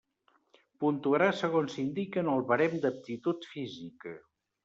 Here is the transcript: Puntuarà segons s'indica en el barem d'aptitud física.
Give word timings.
Puntuarà 0.83 1.27
segons 1.41 1.75
s'indica 1.75 2.23
en 2.23 2.31
el 2.33 2.41
barem 2.53 2.75
d'aptitud 2.87 3.47
física. 3.53 4.15